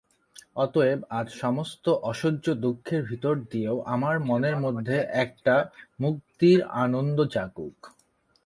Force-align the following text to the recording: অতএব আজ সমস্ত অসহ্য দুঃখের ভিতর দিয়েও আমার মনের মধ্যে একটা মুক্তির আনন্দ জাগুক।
অতএব 0.55 0.99
আজ 1.09 1.27
সমস্ত 1.41 1.85
অসহ্য 2.03 2.45
দুঃখের 2.63 3.01
ভিতর 3.03 3.33
দিয়েও 3.51 3.77
আমার 3.85 4.15
মনের 4.19 4.55
মধ্যে 4.57 4.97
একটা 5.23 5.55
মুক্তির 5.99 6.59
আনন্দ 6.83 7.17
জাগুক। 7.33 7.77